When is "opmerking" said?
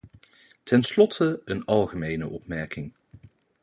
2.29-2.93